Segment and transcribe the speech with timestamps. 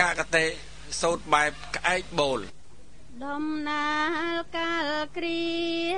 [0.00, 0.46] កាកតេ
[1.00, 2.40] សោតបែបក្អែកបូល
[3.24, 3.88] ដំណា
[4.34, 5.48] លកាលគ្រៀ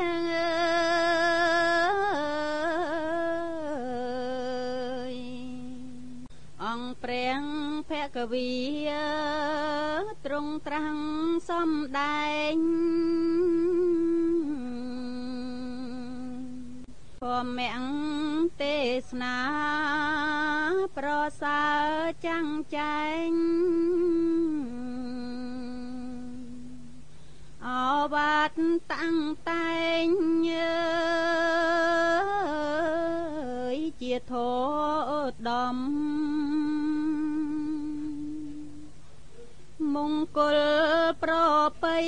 [0.00, 0.50] ងអើ
[5.12, 5.14] យ
[6.64, 7.42] អង្គព្រះ
[7.90, 8.50] ភគវី
[10.24, 10.96] ទ្រង់ត្រាំង
[11.48, 12.56] សំដែង
[17.22, 17.84] ធម្មំ
[18.62, 18.76] ទេ
[19.06, 19.38] សនា
[20.96, 21.08] ប្រ
[21.42, 23.30] សើរចាំងចែង
[28.12, 28.52] វាទ
[28.92, 29.16] តាំង
[29.50, 29.70] តែ
[30.04, 30.06] ង
[30.50, 30.80] អើ
[33.74, 34.52] យជាធោ
[35.48, 35.76] ដំ
[39.94, 40.58] មង្គល
[41.22, 41.34] ប្រ
[41.82, 41.98] បី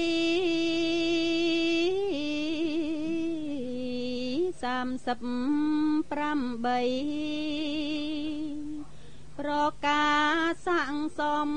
[4.63, 6.13] 38
[9.39, 9.53] ប្រ
[9.87, 10.07] កា
[10.67, 11.51] ស័ងសំ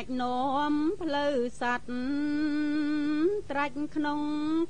[0.00, 1.92] អាចនាំផ្លូវសัตว์
[3.50, 4.20] ត្រាច់ក្នុង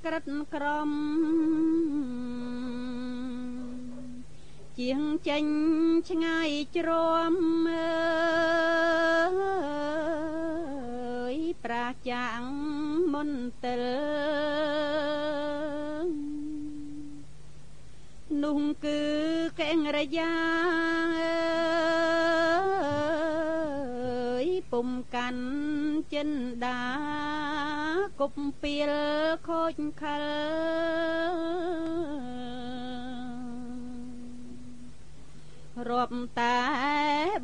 [0.05, 0.91] ក្រិតក្រម
[4.79, 5.47] ជាងចេញ
[6.11, 7.35] ឆ្ងាយជ្រាំ
[7.69, 12.43] អើយប្រាចាង
[13.15, 13.83] មន្ទិល
[18.43, 19.01] នោះគឺ
[19.61, 20.33] កេងរយា
[21.21, 21.41] អើ
[23.19, 23.20] យ
[24.73, 25.45] ពុំកាន់
[26.13, 26.31] ចិន
[26.65, 26.83] ដា
[28.21, 28.93] គប់ពៀល
[29.49, 30.25] ខូចខល
[35.89, 36.61] រាប់តែ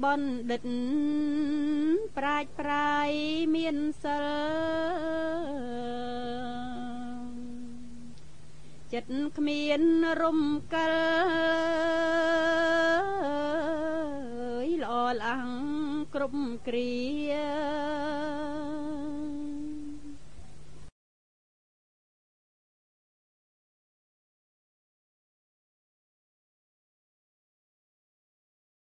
[0.05, 0.63] បណ្ឌិត
[2.17, 3.11] ប្រាជ្ញប្រាយ
[3.55, 4.27] មានសិល
[8.93, 9.83] ចិត្តគ្មាន
[10.23, 10.41] រំ
[10.75, 10.95] កិល
[14.83, 15.56] ល្អល្អង
[16.17, 18.46] គ្រប់គ្រា